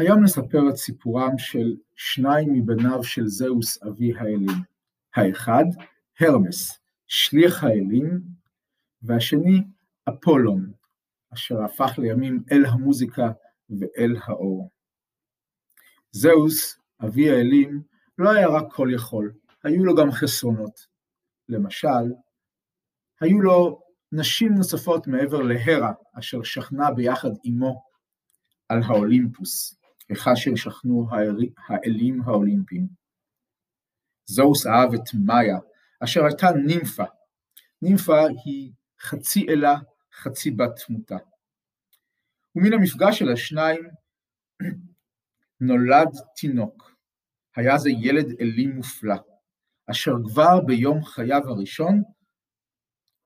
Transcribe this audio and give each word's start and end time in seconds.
היום 0.00 0.24
נספר 0.24 0.68
את 0.70 0.76
סיפורם 0.76 1.38
של 1.38 1.76
שניים 1.96 2.52
מבניו 2.52 3.04
של 3.04 3.26
זהוס 3.26 3.82
אבי 3.82 4.12
האלים. 4.18 4.62
האחד, 5.14 5.64
הרמס, 6.20 6.78
שליח 7.06 7.64
האלים, 7.64 8.20
והשני, 9.02 9.62
אפולון, 10.08 10.72
אשר 11.34 11.62
הפך 11.62 11.98
לימים 11.98 12.42
אל 12.52 12.64
המוזיקה 12.66 13.30
ואל 13.70 14.16
האור. 14.24 14.70
זהוס, 16.12 16.78
אבי 17.04 17.30
האלים, 17.30 17.82
לא 18.18 18.30
היה 18.30 18.48
רק 18.48 18.72
כל 18.72 18.88
יכול, 18.94 19.32
היו 19.64 19.84
לו 19.84 19.94
גם 19.94 20.12
חסרונות. 20.12 20.86
למשל, 21.48 22.12
היו 23.20 23.40
לו 23.40 23.82
נשים 24.12 24.54
נוספות 24.54 25.06
מעבר 25.06 25.42
להרה, 25.42 25.92
אשר 26.18 26.42
שכנה 26.42 26.90
ביחד 26.90 27.30
עמו 27.44 27.82
על 28.68 28.82
האולימפוס, 28.82 29.79
היכן 30.10 30.36
ששכנו 30.36 31.08
האלים 31.68 32.22
האולימפיים. 32.22 32.86
זהוס 34.26 34.66
אהב 34.66 34.94
את 34.94 35.14
מאיה, 35.26 35.58
אשר 36.00 36.24
הייתה 36.24 36.50
נימפה. 36.66 37.04
נימפה 37.82 38.20
היא 38.44 38.72
חצי 39.00 39.46
אלה, 39.48 39.74
חצי 40.12 40.50
בת 40.50 40.70
תמותה. 40.86 41.16
ומן 42.56 42.72
המפגש 42.72 43.18
של 43.18 43.32
השניים 43.32 43.80
נולד 45.60 46.08
תינוק. 46.36 46.94
היה 47.56 47.78
זה 47.78 47.90
ילד 47.90 48.40
אלי 48.40 48.66
מופלא, 48.66 49.16
אשר 49.86 50.12
כבר 50.24 50.60
ביום 50.60 51.04
חייו 51.04 51.42
הראשון 51.48 52.02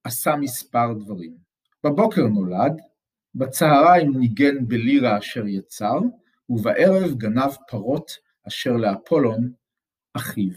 עשה 0.04 0.36
מספר 0.36 0.92
דברים. 0.92 1.36
בבוקר 1.84 2.22
נולד, 2.22 2.80
בצהריים 3.34 4.18
ניגן 4.18 4.68
בלירה 4.68 5.18
אשר 5.18 5.46
יצר, 5.46 5.98
ובערב 6.48 7.14
גנב 7.14 7.50
פרות 7.68 8.10
אשר 8.48 8.72
לאפולון 8.72 9.52
אחיו. 10.14 10.52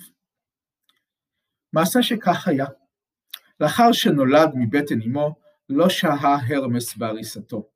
מעשה 1.73 2.03
שכך 2.03 2.47
היה. 2.47 2.65
לאחר 3.59 3.91
שנולד 3.91 4.49
מבטן 4.55 5.01
אמו, 5.01 5.35
לא 5.69 5.89
שהה 5.89 6.37
הרמס 6.47 6.97
בהריסתו, 6.97 7.69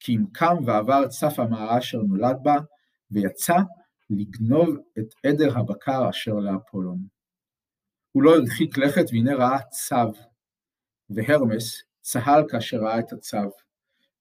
כי 0.00 0.16
אם 0.16 0.24
קם 0.32 0.54
ועבר 0.66 1.04
את 1.04 1.10
סף 1.10 1.38
המערה 1.38 1.78
אשר 1.78 1.98
נולד 1.98 2.36
בה, 2.42 2.56
ויצא 3.10 3.56
לגנוב 4.10 4.76
את 4.98 5.14
עדר 5.26 5.58
הבקר 5.58 6.10
אשר 6.10 6.34
לאפולון. 6.34 6.98
הוא 8.12 8.22
לא 8.22 8.36
הרחיק 8.36 8.78
לכת 8.78 9.04
והנה 9.12 9.34
ראה 9.34 9.62
צו, 9.62 10.12
והרמס 11.10 11.82
צהל 12.00 12.44
כאשר 12.48 12.76
ראה 12.76 12.98
את 12.98 13.12
הצו, 13.12 13.50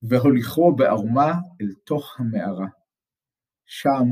והוליכו 0.01 0.75
בערמה 0.75 1.33
אל 1.61 1.73
תוך 1.83 2.19
המערה. 2.19 2.67
שם 3.65 4.03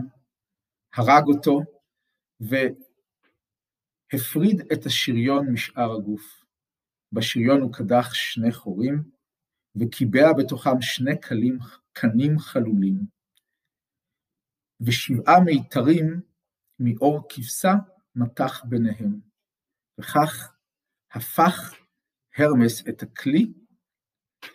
הרג 0.94 1.24
אותו 1.28 1.60
והפריד 4.12 4.62
את 4.74 4.86
השריון 4.86 5.54
משאר 5.54 5.92
הגוף. 5.92 6.44
בשריון 7.12 7.62
הוא 7.62 7.74
קדח 7.74 8.14
שני 8.14 8.52
חורים, 8.52 9.04
וקיבע 9.76 10.34
בתוכם 10.38 10.82
שני 10.82 11.20
קלים, 11.22 11.58
קנים 11.94 12.40
חלולים. 12.40 12.96
ושבעה 14.82 15.40
מיתרים 15.46 16.22
מאור 16.80 17.28
כבשה 17.30 17.74
מתח 18.16 18.64
ביניהם, 18.66 19.20
וכך 20.00 20.56
הפך 21.12 21.76
הרמס 22.38 22.88
את 22.90 23.04
הכלי 23.04 23.54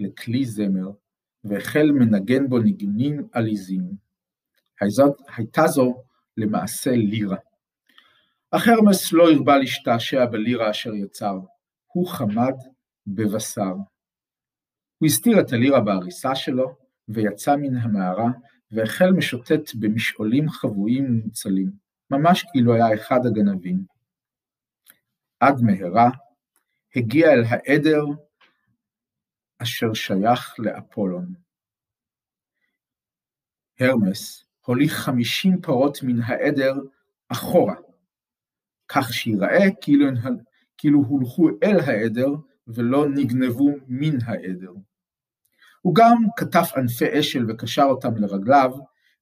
לכלי 0.01 0.45
זמר, 0.45 0.91
והחל 1.45 1.91
מנגן 1.93 2.49
בו 2.49 2.59
ניגונים 2.59 3.29
עליזים. 3.33 4.08
הייתה 5.37 5.67
זו 5.67 6.05
למעשה 6.37 6.91
לירה. 6.91 7.37
אך 8.51 8.69
הרמס 8.69 9.13
לא 9.13 9.31
הרבה 9.31 9.57
להשתעשע 9.57 10.27
בלירה 10.27 10.71
אשר 10.71 10.95
יצר, 10.95 11.39
הוא 11.87 12.09
חמד 12.09 12.55
בבשר. 13.07 13.75
הוא 14.99 15.07
הסתיר 15.07 15.41
את 15.41 15.53
הלירה 15.53 15.81
בעריסה 15.81 16.35
שלו, 16.35 16.77
ויצא 17.09 17.57
מן 17.57 17.77
המערה, 17.77 18.29
והחל 18.71 19.11
משוטט 19.11 19.75
במשעולים 19.81 20.49
חבויים 20.49 21.05
ומוצלים, 21.05 21.71
ממש 22.11 22.45
כאילו 22.53 22.75
היה 22.75 22.95
אחד 22.95 23.21
הגנבים. 23.27 23.85
עד 25.41 25.55
מהרה 25.63 26.11
הגיע 26.97 27.33
אל 27.33 27.45
העדר 27.49 28.05
אשר 29.63 29.95
שייך 29.95 30.55
לאפולון. 30.59 31.35
הרמס 33.81 34.48
הוליך 34.69 34.93
חמישים 34.93 35.61
פרות 35.61 35.99
מן 36.03 36.23
העדר 36.23 36.75
אחורה, 37.29 37.75
כך 38.89 39.13
שיראה 39.13 39.65
כאילו, 39.81 40.07
כאילו 40.79 41.05
הולכו 41.09 41.49
אל 41.63 41.81
העדר 41.81 42.29
ולא 42.67 43.09
נגנבו 43.09 43.71
מן 43.87 44.17
העדר. 44.25 44.73
הוא 45.83 45.95
גם 45.95 46.17
כתף 46.37 46.73
ענפי 46.77 47.21
אשל 47.21 47.51
וקשר 47.51 47.83
אותם 47.83 48.17
לרגליו, 48.17 48.73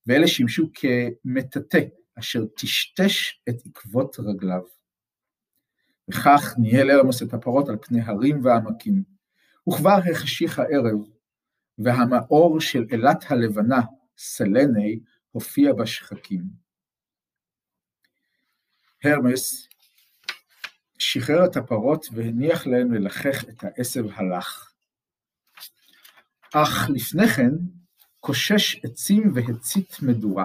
ואלה 0.06 0.26
שימשו 0.26 0.70
כמטאטא, 0.74 1.80
אשר 2.18 2.44
טשטש 2.56 3.42
את 3.48 3.56
עקבות 3.66 4.16
רגליו. 4.18 4.62
וכך 6.08 6.54
ניהל 6.58 6.90
הרמוס 6.90 7.22
את 7.22 7.34
הפרות 7.34 7.68
על 7.68 7.76
פני 7.82 8.00
הרים 8.00 8.44
ועמקים. 8.44 9.02
וכבר 9.68 9.98
החשיך 10.10 10.58
הערב, 10.58 10.98
והמאור 11.78 12.60
של 12.60 12.86
אילת 12.90 13.24
הלבנה, 13.28 13.80
סלני, 14.18 15.00
הופיע 15.36 15.72
בשחקים. 15.72 16.42
הרמס 19.04 19.68
שחרר 20.98 21.44
את 21.44 21.56
הפרות 21.56 22.06
והניח 22.12 22.66
להם 22.66 22.94
ללחך 22.94 23.44
את 23.48 23.64
העשב 23.64 24.04
הלך. 24.14 24.72
אך 26.54 26.90
לפני 26.94 27.28
כן 27.28 27.50
קושש 28.20 28.84
עצים 28.84 29.32
והצית 29.34 29.96
מדורה. 30.02 30.44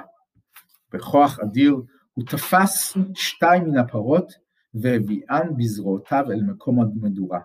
בכוח 0.93 1.39
אדיר 1.39 1.75
הוא 2.13 2.25
תפס 2.25 2.97
שתיים 3.15 3.63
מן 3.63 3.77
הפרות 3.77 4.31
והביאן 4.73 5.47
בזרועותיו 5.57 6.23
אל 6.31 6.41
מקום 6.41 6.79
המדורה. 6.81 7.39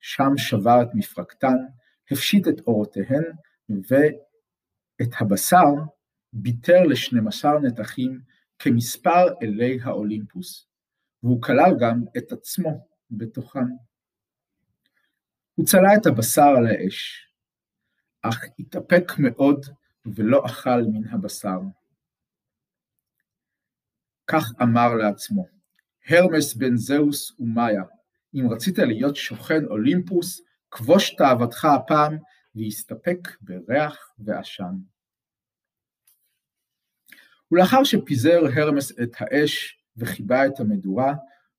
שם 0.00 0.30
שבר 0.36 0.82
את 0.82 0.88
מפרקתן, 0.94 1.56
הפשיט 2.10 2.48
את 2.48 2.60
אורותיהן, 2.66 3.24
ואת 3.68 5.12
הבשר 5.20 5.64
ביטר 6.34 6.82
לשנים 6.82 7.28
עשר 7.28 7.58
נתחים 7.58 8.20
כמספר 8.58 9.26
אלי 9.42 9.78
האולימפוס, 9.82 10.66
והוא 11.22 11.42
כלל 11.42 11.70
גם 11.80 12.04
את 12.18 12.32
עצמו 12.32 12.88
בתוכן. 13.10 13.66
הוא 15.54 15.66
צלה 15.66 15.94
את 15.94 16.06
הבשר 16.06 16.54
על 16.56 16.66
האש, 16.66 17.28
אך 18.22 18.44
התאפק 18.58 19.12
מאוד 19.18 19.66
ולא 20.06 20.46
אכל 20.46 20.82
מן 20.92 21.08
הבשר. 21.08 21.60
כך 24.26 24.44
אמר 24.62 24.94
לעצמו, 24.94 25.46
הרמס 26.08 26.54
בן 26.54 26.76
זהוס 26.76 27.40
ומאיה, 27.40 27.82
אם 28.34 28.48
רצית 28.50 28.78
להיות 28.78 29.16
שוכן 29.16 29.64
אולימפוס, 29.64 30.40
כבוש 30.70 31.14
תאוותך 31.14 31.64
הפעם, 31.64 32.18
והסתפק 32.54 33.28
בריח 33.40 34.12
ועשן. 34.18 34.93
ולאחר 37.52 37.84
שפיזר 37.84 38.40
הרמס 38.56 38.92
את 39.02 39.10
האש 39.18 39.78
וכיבה 39.96 40.46
את 40.46 40.60
המדורה, 40.60 41.14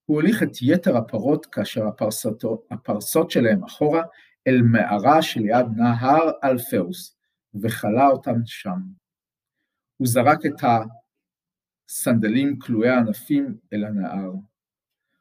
הוא 0.06 0.16
הוליך 0.16 0.44
את 0.44 0.51
יתר 0.62 0.97
הפרות 0.97 1.46
כאשר 1.46 1.87
הפרסות, 1.87 2.43
הפרסות 2.72 3.32
שלהם 3.32 3.64
אחורה 3.64 4.03
אל 4.47 4.61
מערה 4.61 5.22
שליד 5.22 5.66
נהר 5.76 6.32
אלפאוס, 6.43 7.17
וכלא 7.61 8.07
אותם 8.08 8.35
שם. 8.46 8.79
הוא 9.97 10.08
זרק 10.08 10.46
את 10.46 10.64
הסנדלים 11.90 12.59
קלועי 12.59 12.90
הענפים 12.90 13.58
אל 13.73 13.85
הנהר. 13.85 14.31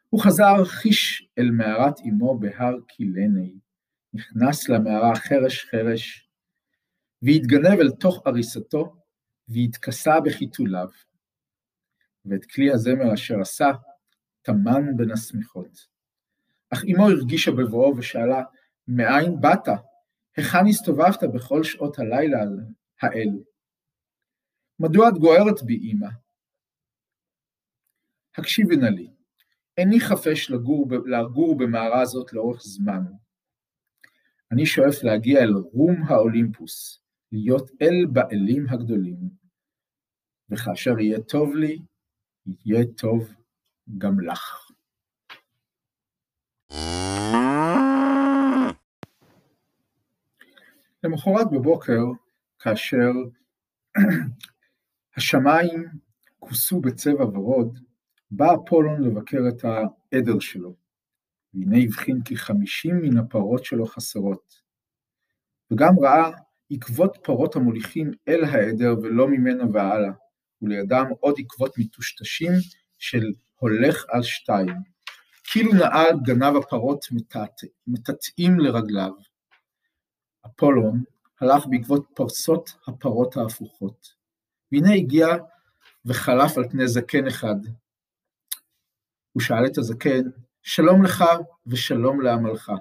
הוא 0.08 0.22
חזר 0.22 0.64
חיש 0.64 1.28
אל 1.38 1.50
מערת 1.50 2.00
אמו 2.00 2.38
בהר 2.38 2.80
קיליני, 2.88 3.54
נכנס 4.14 4.68
למערה 4.68 5.14
חרש 5.14 5.64
חרש, 5.64 6.28
והתגנב 7.22 7.80
אל 7.80 7.90
תוך 7.90 8.22
עריסתו, 8.26 8.96
והתכסה 9.48 10.20
בחיתוליו. 10.24 10.88
ואת 12.24 12.44
כלי 12.44 12.72
הזמר 12.72 13.14
אשר 13.14 13.40
עשה, 13.40 13.70
טמן 14.42 14.96
בין 14.96 15.10
השמיכות. 15.10 15.86
אך 16.70 16.84
אמו 16.84 17.08
הרגישה 17.08 17.50
בבואו 17.50 17.96
ושאלה, 17.96 18.42
מאין 18.88 19.40
באת? 19.40 19.68
היכן 20.36 20.66
הסתובבת 20.68 21.24
בכל 21.34 21.64
שעות 21.64 21.98
הלילה 21.98 22.38
האלו? 23.02 23.44
מדוע 24.78 25.08
את 25.08 25.14
גוערת 25.14 25.62
בי, 25.62 25.92
אמא? 25.92 26.08
הקשיבי 28.38 28.76
נא 28.76 28.86
לי, 28.86 29.10
איני 29.78 30.00
חפש 30.00 30.50
לגור, 30.50 30.88
לגור 31.06 31.58
במערה 31.58 32.04
זאת 32.04 32.32
לאורך 32.32 32.62
זמן. 32.62 33.02
אני 34.52 34.66
שואף 34.66 35.02
להגיע 35.02 35.40
אל 35.40 35.52
רום 35.52 36.02
האולימפוס, 36.08 37.03
להיות 37.34 37.70
אל 37.82 38.06
באלים 38.12 38.66
הגדולים. 38.68 39.18
וכאשר 40.50 40.98
יהיה 41.00 41.20
טוב 41.20 41.54
לי, 41.54 41.78
יהיה 42.64 42.84
טוב 42.96 43.34
גם 43.98 44.20
לך. 44.20 44.70
למחרת 51.04 51.50
בבוקר, 51.52 52.02
כאשר 52.58 53.10
השמיים 55.16 55.84
כוסו 56.38 56.80
בצבע 56.80 57.24
ורוד, 57.24 57.78
בא 58.30 58.54
אפולון 58.54 59.02
לבקר 59.02 59.40
את 59.48 59.64
העדר 59.64 60.38
שלו, 60.40 60.74
והנה 61.54 61.76
הבחין 61.84 62.22
כי 62.24 62.36
חמישים 62.36 62.96
מן 63.02 63.16
הפרות 63.16 63.64
שלו 63.64 63.86
חסרות. 63.86 64.62
וגם 65.70 65.98
ראה 65.98 66.30
עקבות 66.70 67.18
פרות 67.22 67.56
המוליכים 67.56 68.10
אל 68.28 68.44
העדר 68.44 68.94
ולא 69.02 69.28
ממנה 69.28 69.64
והלאה, 69.72 70.10
ולידם 70.62 71.06
עוד 71.20 71.34
עקבות 71.38 71.78
מטושטשים 71.78 72.52
של 72.98 73.32
הולך 73.54 74.04
על 74.08 74.22
שתיים. 74.22 74.76
כאילו 75.44 75.72
נעל 75.72 76.20
גנב 76.24 76.56
הפרות 76.56 77.04
מטאטאים 77.86 78.60
לרגליו. 78.60 79.12
אפולון 80.46 81.02
הלך 81.40 81.66
בעקבות 81.66 82.06
פרסות 82.14 82.70
הפרות 82.88 83.36
ההפוכות. 83.36 84.14
והנה 84.72 84.94
הגיע 84.94 85.26
וחלף 86.04 86.58
על 86.58 86.68
פני 86.68 86.88
זקן 86.88 87.26
אחד. 87.26 87.56
הוא 89.32 89.42
שאל 89.42 89.66
את 89.66 89.78
הזקן, 89.78 90.22
שלום 90.62 91.04
לך 91.04 91.24
ושלום 91.66 92.20
לעמלך. 92.20 92.72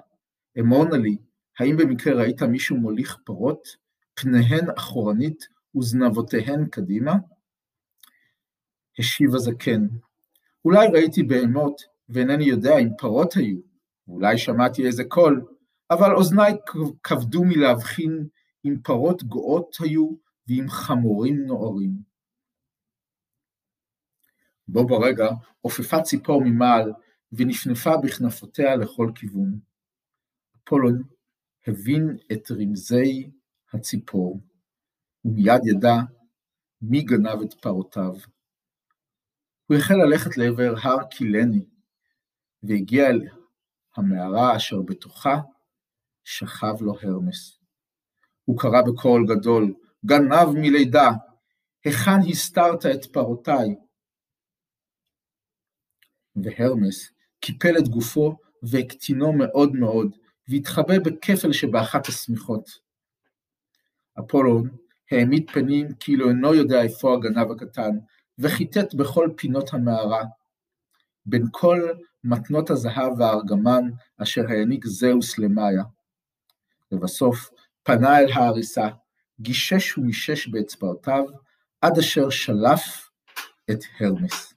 אמור 0.60 0.84
נא 0.84 0.96
לי, 0.96 1.16
האם 1.58 1.76
במקרה 1.76 2.14
ראית 2.14 2.42
מישהו 2.42 2.76
מוליך 2.76 3.16
פרות, 3.24 3.68
פניהן 4.14 4.70
אחורנית 4.78 5.48
וזנבותיהן 5.76 6.66
קדימה? 6.66 7.14
השיב 8.98 9.34
הזקן, 9.34 9.86
אולי 10.64 10.88
ראיתי 10.92 11.22
בהמות, 11.22 11.82
ואינני 12.08 12.44
יודע 12.44 12.78
אם 12.78 12.88
פרות 12.98 13.34
היו, 13.34 13.58
ואולי 14.08 14.38
שמעתי 14.38 14.86
איזה 14.86 15.04
קול, 15.04 15.46
אבל 15.90 16.14
אוזניי 16.14 16.52
כבדו 17.02 17.44
מלהבחין 17.44 18.26
אם 18.64 18.76
פרות 18.82 19.24
גאות 19.24 19.76
היו 19.80 20.10
ועם 20.48 20.68
חמורים 20.68 21.46
נוערים. 21.46 22.14
בו 24.68 24.86
ברגע 24.86 25.28
עופפה 25.60 26.02
ציפור 26.02 26.42
ממעל 26.44 26.92
ונפנפה 27.32 27.96
בכנפותיה 27.96 28.76
לכל 28.76 29.10
כיוון. 29.14 29.58
אפולון 30.64 31.02
הבין 31.66 32.16
את 32.32 32.50
רמזי 32.50 33.30
הציפור, 33.72 34.40
ומיד 35.24 35.60
ידע 35.64 35.96
מי 36.82 37.02
גנב 37.02 37.42
את 37.42 37.54
פרותיו. 37.54 38.14
הוא 39.66 39.76
החל 39.76 39.94
ללכת 39.94 40.36
לעבר 40.36 40.74
הר 40.82 41.04
קילני, 41.10 41.66
והגיע 42.62 43.06
אל 43.06 43.28
המערה 43.96 44.56
אשר 44.56 44.82
בתוכה 44.82 45.40
שכב 46.24 46.74
לו 46.80 46.94
הרמס. 47.02 47.58
הוא 48.44 48.58
קרא 48.58 48.82
בקול 48.82 49.26
גדול, 49.28 49.74
גנב 50.06 50.48
מלידה, 50.54 51.10
היכן 51.84 52.20
הסתרת 52.30 52.86
את 52.86 53.04
פרותיי? 53.12 53.76
והרמס 56.36 57.10
קיפל 57.40 57.78
את 57.78 57.88
גופו 57.88 58.36
והקטינו 58.62 59.32
מאוד 59.32 59.72
מאוד, 59.72 60.16
והתחבא 60.48 60.98
בכפל 60.98 61.52
שבאחת 61.52 62.06
השמיכות. 62.06 62.68
אפולון 64.18 64.68
העמיד 65.10 65.50
פנים 65.50 65.88
כאילו 66.00 66.28
אינו 66.28 66.54
יודע 66.54 66.82
איפה 66.82 67.14
הגנב 67.14 67.50
הקטן, 67.50 67.90
וחיטט 68.38 68.94
בכל 68.94 69.30
פינות 69.36 69.74
המערה. 69.74 70.24
בין 71.26 71.46
כל 71.52 71.88
מתנות 72.24 72.70
הזהב 72.70 73.12
והארגמן 73.18 73.90
אשר 74.22 74.42
העניק 74.48 74.86
זהוס 74.86 75.38
למאיה. 75.38 75.82
לבסוף 76.92 77.50
פנה 77.82 78.18
אל 78.18 78.32
ההריסה, 78.32 78.88
גישש 79.40 79.98
ומישש 79.98 80.48
באצבעותיו, 80.48 81.24
עד 81.80 81.98
אשר 81.98 82.30
שלף 82.30 83.10
את 83.70 83.78
הרמס. 84.00 84.54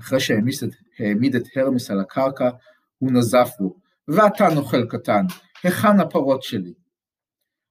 אחרי 0.00 0.20
שהעמיד 0.20 1.36
את 1.36 1.42
הרמס 1.56 1.90
על 1.90 2.00
הקרקע, 2.00 2.50
הוא 2.98 3.12
נזף 3.12 3.48
בו, 3.60 3.76
ואתה 4.08 4.44
נוכל 4.54 4.86
קטן, 4.88 5.26
היכן 5.62 6.00
הפרות 6.00 6.42
שלי? 6.42 6.74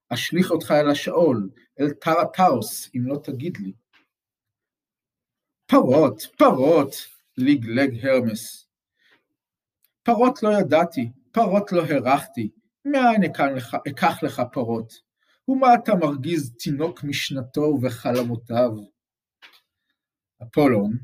אשליך 0.09 0.51
אותך 0.51 0.71
אל 0.71 0.89
השאול, 0.89 1.49
אל 1.79 1.89
טרטאוס, 1.89 2.89
אם 2.95 3.07
לא 3.07 3.17
תגיד 3.23 3.57
לי. 3.57 3.73
פרות, 5.65 6.21
פרות, 6.37 6.95
לגלג 7.37 8.05
הרמס. 8.05 8.67
פרות 10.03 10.43
לא 10.43 10.49
ידעתי, 10.59 11.11
פרות 11.31 11.71
לא 11.71 11.81
הרחתי, 11.81 12.49
מאין 12.85 13.23
אקח 13.89 14.23
לך 14.23 14.41
פרות? 14.51 14.93
ומה 15.47 15.67
אתה 15.73 15.95
מרגיז 15.95 16.55
תינוק 16.59 17.03
משנתו 17.03 17.79
וחלומותיו? 17.81 18.71
אפולון 20.43 20.97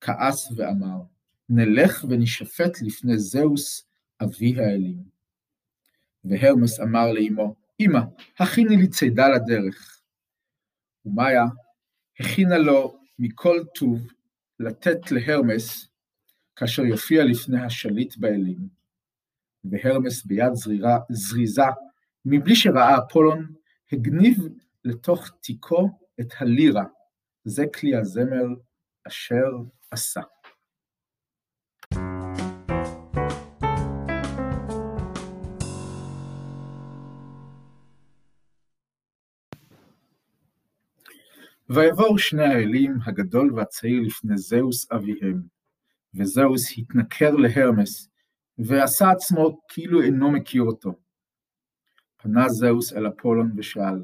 כעס 0.00 0.52
ואמר, 0.56 1.02
נלך 1.48 2.04
ונשפט 2.08 2.82
לפני 2.82 3.18
זהוס 3.18 3.86
אבי 4.22 4.60
האלים. 4.60 5.02
והרמס 6.24 6.80
אמר 6.80 7.12
לאמו, 7.12 7.54
אמא, 7.80 8.00
הכיני 8.38 8.76
לי 8.76 8.88
צידה 8.88 9.28
לדרך. 9.28 10.00
ומאיה 11.04 11.44
הכינה 12.20 12.58
לו 12.58 12.98
מכל 13.18 13.58
טוב 13.74 13.98
לתת 14.60 14.98
להרמס 15.10 15.88
כאשר 16.56 16.82
יופיע 16.84 17.24
לפני 17.24 17.60
השליט 17.60 18.16
באלים. 18.16 18.68
והרמס 19.64 20.24
ביד 20.24 20.54
זרירה, 20.54 20.98
זריזה, 21.10 21.62
מבלי 22.24 22.56
שראה 22.56 22.98
אפולון, 22.98 23.52
הגניב 23.92 24.38
לתוך 24.84 25.30
תיקו 25.40 25.90
את 26.20 26.32
הלירה, 26.40 26.84
זה 27.44 27.64
כלי 27.74 27.96
הזמר 27.96 28.46
אשר 29.06 29.50
עשה. 29.90 30.20
ויבואו 41.68 42.18
שני 42.18 42.44
האלים, 42.44 42.98
הגדול 43.06 43.54
והצעיר, 43.54 44.02
לפני 44.02 44.38
זהוס 44.38 44.92
אביהם, 44.92 45.42
וזהוס 46.14 46.78
התנכר 46.78 47.30
להרמס, 47.30 48.08
ועשה 48.58 49.10
עצמו 49.10 49.60
כאילו 49.68 50.02
אינו 50.02 50.30
מכיר 50.30 50.62
אותו. 50.62 50.92
פנה 52.16 52.48
זהוס 52.48 52.92
אל 52.92 53.08
אפולון 53.08 53.52
ושאל, 53.56 54.02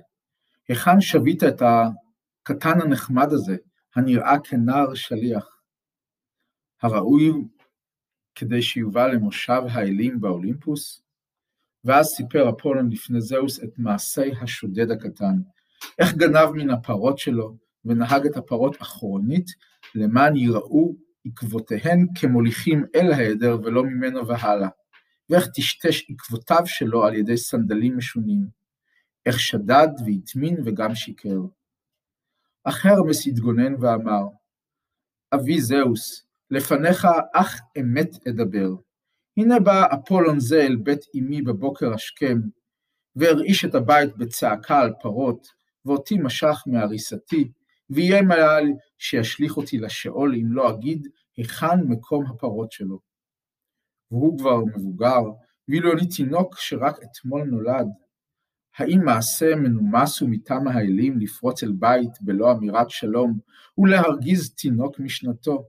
היכן 0.69 1.01
שבית 1.01 1.43
את 1.43 1.63
הקטן 1.63 2.81
הנחמד 2.81 3.33
הזה, 3.33 3.57
הנראה 3.95 4.41
כנער 4.45 4.95
שליח? 4.95 5.61
הראוי 6.83 7.33
כדי 8.35 8.63
שיובא 8.63 9.07
למושב 9.07 9.63
האלים 9.71 10.21
באולימפוס? 10.21 11.03
ואז 11.85 12.07
סיפר 12.07 12.51
אפולון 12.51 12.91
לפני 12.91 13.21
זהוס 13.21 13.65
את 13.65 13.79
מעשי 13.79 14.33
השודד 14.41 14.91
הקטן, 14.91 15.37
איך 15.99 16.15
גנב 16.15 16.51
מן 16.55 16.71
הפרות 16.71 17.19
שלו, 17.19 17.57
ונהג 17.85 18.27
את 18.27 18.37
הפרות 18.37 18.83
אחורנית, 18.83 19.47
למען 19.95 20.37
יראו 20.37 20.95
עקבותיהן 21.27 22.07
כמוליכים 22.21 22.85
אל 22.95 23.13
העדר 23.13 23.59
ולא 23.63 23.85
ממנו 23.85 24.27
והלאה, 24.27 24.69
ואיך 25.31 25.47
טשטש 25.55 26.11
עקבותיו 26.11 26.63
שלו 26.65 27.05
על 27.05 27.15
ידי 27.15 27.37
סנדלים 27.37 27.97
משונים, 27.97 28.47
איך 29.27 29.41
שדד 29.41 29.89
והטמין 30.07 30.57
וגם 30.65 30.95
שיקר. 30.95 31.41
אך 32.65 32.87
הרמס 32.87 33.27
התגונן 33.27 33.75
ואמר, 33.81 34.25
אבי 35.35 35.61
זהוס, 35.61 36.27
לפניך 36.51 37.07
אך 37.35 37.61
אמת 37.81 38.27
אדבר. 38.29 38.69
הנה 39.37 39.61
בא 39.61 39.87
אפולון 39.95 40.41
זה 40.41 40.63
אל 40.63 40.77
בית 40.77 41.01
אמי 41.19 41.43
בבוקר 41.43 41.95
השכם, 41.95 42.39
והרעיש 43.17 43.65
את 43.65 43.75
הבית 43.75 44.17
בצעקה 44.17 44.81
על 44.81 44.93
פרות, 45.01 45.62
ואותי 45.85 46.19
משך 46.19 46.63
מהריסתי, 46.67 47.53
ואיים 47.91 48.31
עליי 48.31 48.65
שישליך 48.99 49.57
אותי 49.57 49.79
לשאול 49.79 50.35
אם 50.35 50.53
לא 50.53 50.71
אגיד 50.71 51.09
היכן 51.37 51.81
מקום 51.89 52.27
הפרות 52.27 52.73
שלו. 52.73 52.99
והוא 54.11 54.39
כבר 54.39 54.65
מבוגר, 54.65 55.21
ואילו 55.69 55.93
אני 55.93 56.09
תינוק 56.09 56.59
שרק 56.59 56.99
אתמול 57.03 57.43
נולד. 57.43 57.87
האם 58.77 59.01
מעשה 59.05 59.55
מנומס 59.57 60.23
ומטעם 60.23 60.69
האלים 60.69 61.19
לפרוץ 61.19 61.63
אל 61.63 61.73
בית 61.73 62.21
בלא 62.21 62.53
אמירת 62.53 62.91
שלום, 62.91 63.39
ולהרגיז 63.79 64.55
תינוק 64.55 65.01
משנתו? 65.01 65.65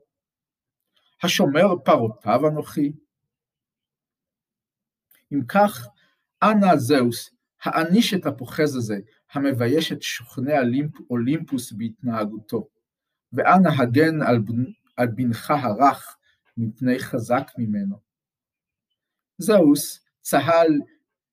השומר 1.23 1.75
פרותיו 1.85 2.47
אנוכי? 2.47 2.93
אם 5.33 5.45
כך, 5.47 5.87
אנא 6.43 6.75
זהוס, 6.75 7.29
העניש 7.63 8.13
את 8.13 8.25
הפוחז 8.25 8.75
הזה, 8.75 8.99
המבייש 9.33 9.91
את 9.91 10.01
שוכני 10.01 10.53
אולימפוס 11.09 11.71
בהתנהגותו. 11.71 12.67
ואנא 13.33 13.69
הגן 13.79 14.21
על, 14.21 14.39
בנ... 14.39 14.63
על 14.97 15.07
בנך 15.07 15.51
הרך 15.51 16.17
מפני 16.57 16.99
חזק 16.99 17.47
ממנו. 17.57 17.95
זהוס 19.37 20.05
צהל 20.21 20.79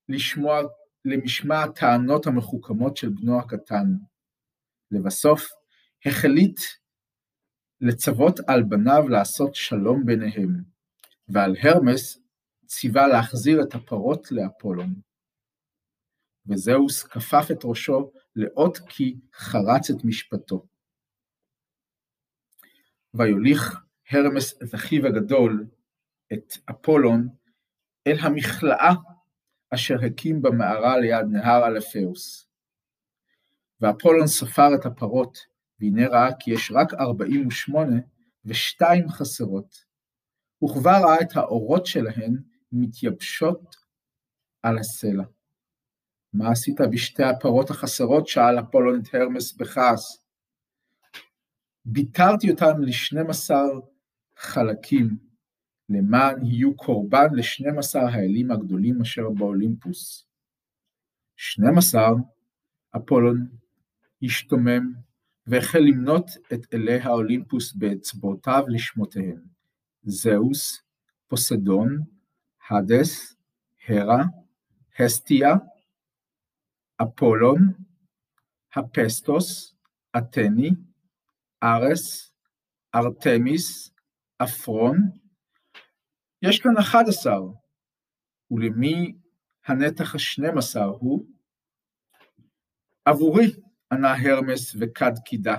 לשמוע, 0.09 0.61
למשמע 1.05 1.63
הטענות 1.63 2.27
המחוכמות 2.27 2.97
של 2.97 3.09
בנו 3.09 3.39
הקטן. 3.39 3.87
לבסוף, 4.91 5.49
החליט 6.07 6.61
לצוות 7.81 8.41
על 8.47 8.63
בניו 8.63 9.09
לעשות 9.09 9.55
שלום 9.55 10.07
ביניהם, 10.07 10.63
ועל 11.29 11.57
הרמס 11.63 12.19
ציווה 12.67 13.07
להחזיר 13.07 13.63
את 13.63 13.75
הפרות 13.75 14.33
לאפולון. 14.33 14.95
וזהוס 16.51 17.03
כפף 17.03 17.47
את 17.53 17.61
ראשו 17.65 18.13
לאות 18.37 18.79
כי 18.89 19.17
חרץ 19.35 19.91
את 19.91 20.05
משפטו. 20.05 20.67
ויוליך 23.15 23.81
הרמס 24.11 24.63
את 24.63 24.75
אחיו 24.75 25.07
הגדול, 25.07 25.67
את 26.33 26.53
אפולון, 26.71 27.29
אל 28.07 28.17
המכלאה 28.21 28.95
אשר 29.75 29.95
הקים 30.07 30.43
במערה 30.43 30.99
ליד 30.99 31.27
נהר 31.31 31.67
אלפאוס. 31.67 32.47
ואפולון 33.81 34.27
ספר 34.27 34.75
את 34.75 34.87
הפרות, 34.87 35.39
והנה 35.81 36.09
ראה 36.09 36.31
כי 36.41 36.51
יש 36.51 36.73
רק 36.75 36.95
ארבעים 36.95 37.47
ושמונה, 37.47 38.01
ושתיים 38.45 39.09
חסרות. 39.09 39.91
וכבר 40.65 40.91
ראה 40.91 41.21
את 41.21 41.37
העורות 41.37 41.87
שלהן 41.87 42.43
מתייבשות 42.73 43.77
על 44.63 44.79
הסלע. 44.79 45.25
מה 46.33 46.51
עשית 46.51 46.81
בשתי 46.81 47.23
הפרות 47.23 47.71
החסרות? 47.71 48.29
שאל 48.29 48.59
אפולון 48.61 49.01
את 49.01 49.15
הרמס 49.15 49.53
בכעס. 49.53 50.25
ביטרתי 51.85 52.47
לשנים 52.79 53.31
עשר 53.31 53.67
חלקים, 54.37 55.17
למען 55.89 56.45
יהיו 56.45 56.77
קורבן 56.77 57.35
לשנים 57.35 57.79
עשר 57.79 58.01
האלים 58.01 58.51
הגדולים 58.51 59.01
אשר 59.01 59.31
באולימפוס. 59.31 60.27
שנים 61.37 61.79
עשר, 61.79 62.13
אפולון 62.97 63.49
השתומם, 64.23 64.93
והחל 65.47 65.79
למנות 65.79 66.31
את 66.53 66.75
אלי 66.75 67.01
האולימפוס 67.01 67.73
באצבעותיו 67.73 68.65
לשמותיהם, 68.69 69.41
זהוס, 70.03 70.83
פוסדון, 71.29 71.99
הדס, 72.71 73.37
הרה, 73.89 74.25
הסטיה, 74.99 75.55
אפולון, 77.03 77.59
הפסטוס, 78.77 79.75
אתני, 80.19 80.71
ארס, 81.63 82.33
ארתמיס, 82.95 83.91
אפרון, 84.43 84.97
יש 86.43 86.61
כאן 86.61 86.77
11, 86.81 87.33
ולמי 88.51 89.15
הנתח 89.67 90.15
השנים 90.15 90.59
עשר 90.59 90.85
הוא? 90.85 91.27
עבורי, 93.05 93.47
ענה 93.93 94.15
הרמס 94.15 94.77
וכד 94.81 95.13
קידה. 95.25 95.57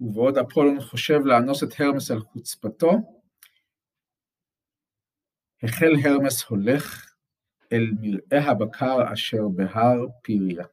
ובעוד 0.00 0.38
אפולון 0.38 0.80
חושב 0.80 1.18
לאנוס 1.24 1.62
את 1.62 1.68
הרמס 1.78 2.10
על 2.10 2.20
חוצפתו, 2.20 2.90
החל 5.62 5.92
הרמס 6.04 6.44
הולך 6.44 7.07
אל 7.72 7.90
מרעה 8.00 8.50
הבקר 8.50 9.12
אשר 9.12 9.48
בהר 9.48 10.06
פיריה. 10.22 10.64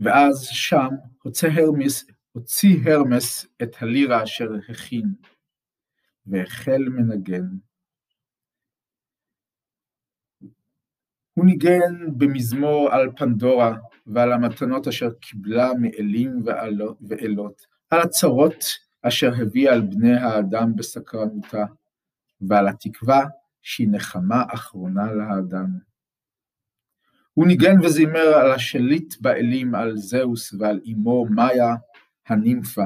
ואז 0.00 0.48
שם 0.52 0.88
הוצא 1.22 1.46
הרמס, 1.46 2.06
הוציא 2.32 2.76
הרמס 2.84 3.46
את 3.62 3.76
הלירה 3.80 4.22
אשר 4.22 4.48
הכין, 4.68 5.14
והחל 6.26 6.82
מנגן. 6.88 7.46
הוא 11.34 11.46
ניגן 11.46 12.18
במזמור 12.18 12.88
על 12.92 13.08
פנדורה 13.16 13.76
ועל 14.06 14.32
המתנות 14.32 14.88
אשר 14.88 15.10
קיבלה 15.10 15.70
מאלים 15.80 16.42
ואלות, 17.08 17.66
על 17.90 18.00
הצרות 18.00 18.64
אשר 19.02 19.30
הביאה 19.42 19.72
על 19.72 19.80
בני 19.80 20.16
האדם 20.16 20.76
בסקרנותה, 20.76 21.64
ועל 22.40 22.68
התקווה 22.68 23.24
שהיא 23.62 23.88
נחמה 23.90 24.44
אחרונה 24.54 25.12
לאדם. 25.12 25.90
הוא 27.34 27.46
ניגן 27.46 27.84
וזימר 27.84 28.34
על 28.40 28.52
השליט 28.52 29.14
באלים, 29.20 29.74
על 29.74 29.96
זהוס 29.96 30.54
ועל 30.58 30.80
אמו 30.92 31.26
מאיה 31.30 31.74
הנימפה. 32.26 32.84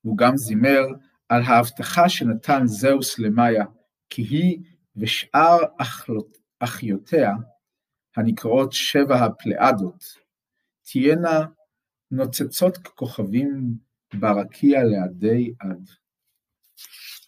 הוא 0.00 0.16
גם 0.16 0.36
זימר 0.36 0.80
על 1.28 1.42
ההבטחה 1.42 2.08
שנתן 2.08 2.62
זהוס 2.66 3.18
למאיה, 3.18 3.64
כי 4.10 4.22
היא 4.22 4.62
ושאר 4.96 5.58
אחיותיה, 6.60 7.30
הנקראות 8.16 8.72
שבע 8.72 9.24
הפלאדות, 9.24 10.04
תהיינה 10.82 11.46
נוצצות 12.10 12.76
ככוכבים 12.76 13.76
ברקיע 14.14 14.84
לעדי 14.84 15.54
עד. 15.58 16.01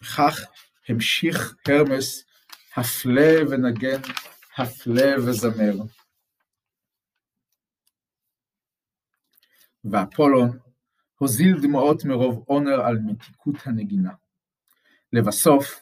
וכך 0.01 0.39
המשיך 0.89 1.55
הרמס 1.67 2.25
הפלא 2.75 3.49
ונגן, 3.49 4.01
הפלא 4.57 5.17
וזמר. 5.17 5.73
ואפולון 9.85 10.59
הוזיל 11.17 11.61
דמעות 11.61 12.05
מרוב 12.05 12.43
עונר 12.47 12.81
על 12.81 12.97
מתיקות 13.05 13.55
הנגינה. 13.65 14.13
לבסוף, 15.13 15.81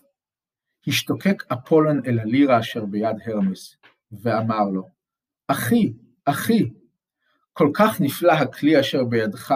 השתוקק 0.88 1.51
אפולון 1.51 2.01
אל 2.05 2.20
הלירה 2.20 2.60
אשר 2.60 2.86
ביד 2.86 3.15
הרמס, 3.25 3.75
ואמר 4.12 4.63
לו, 4.74 4.89
אחי, 5.48 5.93
אחי, 6.25 6.70
כל 7.53 7.72
כך 7.74 8.01
נפלא 8.01 8.32
הכלי 8.32 8.79
אשר 8.79 9.03
בידך, 9.03 9.53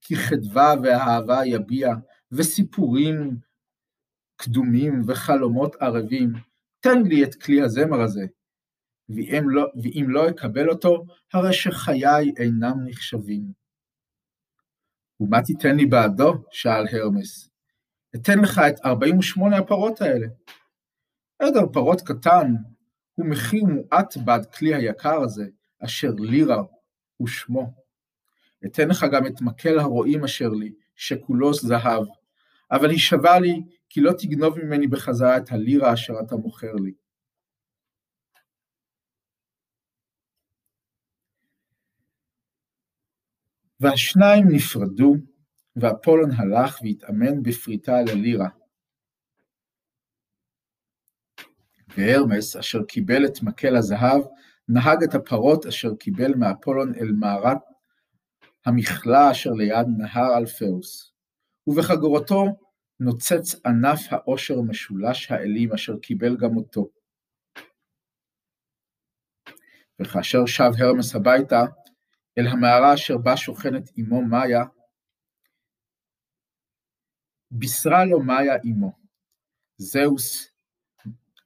כי 0.00 0.16
חדווה 0.16 0.74
ואהבה 0.82 1.46
יביע, 1.46 1.88
וסיפורים 2.32 3.36
קדומים 4.36 5.02
וחלומות 5.06 5.76
ערבים, 5.80 6.32
תן 6.80 7.02
לי 7.02 7.24
את 7.24 7.34
כלי 7.34 7.62
הזמר 7.62 8.00
הזה, 8.00 8.26
ואם 9.08 9.50
לא, 9.50 9.66
ואם 9.82 10.06
לא 10.08 10.28
אקבל 10.30 10.70
אותו, 10.70 11.04
הרי 11.32 11.52
שחיי 11.52 12.32
אינם 12.38 12.74
נחשבים. 12.84 13.52
ומה 15.20 15.42
תיתן 15.42 15.76
לי 15.76 15.86
בעדו? 15.86 16.34
שאל 16.50 16.84
הרמס. 16.92 17.50
אתן 18.14 18.38
לך 18.38 18.58
את 18.68 18.74
48 18.84 19.58
הפרות 19.58 20.00
האלה. 20.00 20.26
עדר 21.38 21.66
פרות 21.72 22.00
קטן 22.00 22.54
הוא 23.14 23.26
מחיר 23.26 23.64
מועט 23.64 24.16
בעד 24.16 24.46
כלי 24.46 24.74
היקר 24.74 25.20
הזה, 25.22 25.46
אשר 25.84 26.10
לירה 26.18 26.62
הוא 27.16 27.28
שמו. 27.28 27.72
אתן 28.66 28.88
לך 28.88 29.06
גם 29.12 29.26
את 29.26 29.40
מקל 29.40 29.78
הרועים 29.78 30.24
אשר 30.24 30.48
לי, 30.48 30.72
שכולו 30.96 31.54
זהב, 31.54 32.06
אבל 32.70 32.90
הישבע 32.90 33.40
לי 33.40 33.62
כי 33.88 34.00
לא 34.00 34.12
תגנוב 34.18 34.58
ממני 34.58 34.86
בחזרה 34.86 35.36
את 35.36 35.52
הלירה 35.52 35.94
אשר 35.94 36.12
אתה 36.26 36.36
מוכר 36.36 36.72
לי. 36.72 36.92
והשניים 43.80 44.44
נפרדו, 44.50 45.14
ואפולון 45.76 46.30
הלך 46.30 46.78
והתאמן 46.82 47.42
בפריטה 47.42 47.98
על 47.98 48.04
הלירה. 48.08 48.48
והרמס, 51.96 52.56
אשר 52.56 52.84
קיבל 52.84 53.26
את 53.26 53.42
מקל 53.42 53.76
הזהב, 53.76 54.22
נהג 54.68 55.02
את 55.02 55.14
הפרות 55.14 55.66
אשר 55.66 55.94
קיבל 55.94 56.34
מאפולון 56.34 56.94
אל 56.94 57.12
מערת 57.12 57.58
המכלאה 58.66 59.30
אשר 59.30 59.50
ליד 59.50 59.86
נהר 59.98 60.38
אלפאוס. 60.38 61.17
ובחגורתו 61.68 62.44
נוצץ 63.00 63.66
ענף 63.66 64.00
העושר 64.10 64.60
משולש 64.60 65.30
העלים 65.30 65.72
אשר 65.72 65.98
קיבל 65.98 66.36
גם 66.36 66.56
אותו. 66.56 66.88
וכאשר 70.02 70.46
שב 70.46 70.70
הרמס 70.78 71.14
הביתה, 71.14 71.60
אל 72.38 72.46
המערה 72.46 72.94
אשר 72.94 73.18
בה 73.18 73.36
שוכנת 73.36 73.90
אמו 73.98 74.22
מאיה, 74.22 74.64
בישרה 77.50 78.04
לו 78.04 78.20
מאיה 78.20 78.54
אמו, 78.64 78.92
זהוס, 79.76 80.52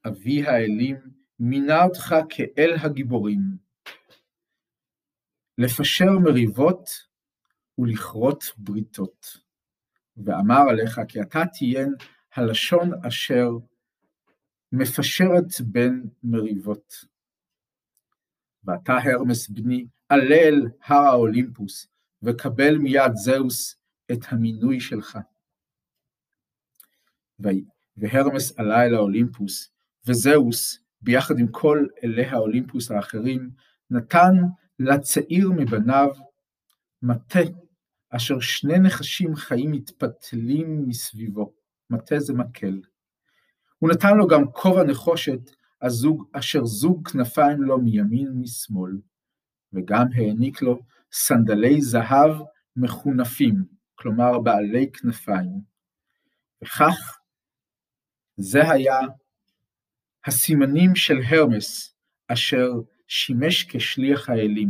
אבי 0.07 0.43
האלים, 0.43 0.95
מינה 1.39 1.83
אותך 1.83 2.15
כאל 2.29 2.73
הגיבורים, 2.83 3.39
לפשר 5.57 6.11
מריבות 6.23 6.89
ולכרות 7.77 8.43
בריתות. 8.57 9.42
ואמר 10.17 10.69
עליך 10.69 11.01
כי 11.07 11.21
אתה 11.21 11.43
תהיין 11.53 11.93
הלשון 12.35 12.91
אשר 13.07 13.49
מפשרת 14.71 15.61
בין 15.61 16.03
מריבות. 16.23 16.93
ואתה 18.63 18.93
הרמס 19.03 19.49
בני, 19.49 19.85
עלה 20.09 20.35
אל 20.35 20.61
הר 20.85 20.97
האולימפוס, 20.97 21.87
וקבל 22.23 22.77
מיד 22.77 23.11
זהוס 23.13 23.75
את 24.11 24.19
המינוי 24.27 24.79
שלך. 24.79 25.17
והרמס 27.97 28.59
עלה 28.59 28.85
אל 28.85 28.95
האולימפוס, 28.95 29.71
וזהוס, 30.05 30.79
ביחד 31.01 31.39
עם 31.39 31.47
כל 31.47 31.85
אלי 32.03 32.25
האולימפוס 32.25 32.91
האחרים, 32.91 33.49
נתן 33.89 34.33
לצעיר 34.79 35.51
מבניו 35.51 36.09
מטה, 37.01 37.39
אשר 38.15 38.39
שני 38.39 38.79
נחשים 38.79 39.35
חיים 39.35 39.71
מתפתלים 39.71 40.87
מסביבו, 40.87 41.53
מטה 41.89 42.19
זה 42.19 42.33
מקל. 42.33 42.81
הוא 43.79 43.89
נתן 43.89 44.17
לו 44.17 44.27
גם 44.27 44.51
כובע 44.51 44.83
נחושת, 44.83 45.39
הזוג, 45.81 46.29
אשר 46.31 46.65
זוג 46.65 47.09
כנפיים 47.09 47.63
לו 47.63 47.77
מימין 47.77 48.31
ומשמאל, 48.31 48.91
וגם 49.73 50.05
העניק 50.15 50.61
לו 50.61 50.79
סנדלי 51.11 51.81
זהב 51.81 52.31
מחונפים, 52.75 53.55
כלומר 53.95 54.39
בעלי 54.39 54.91
כנפיים. 54.91 55.61
וכך 56.63 57.19
זה 58.37 58.71
היה 58.71 58.99
הסימנים 60.25 60.95
של 60.95 61.17
הרמס, 61.27 61.95
אשר 62.27 62.69
שימש 63.07 63.65
כשליח 63.69 64.29
האלים. 64.29 64.69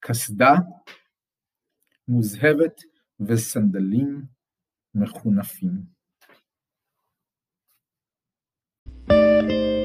קסדה 0.00 0.54
מוזהבת 2.08 2.80
וסנדלים 3.20 4.22
מחונפים. 4.94 5.98
thank 9.08 9.50
you 9.50 9.77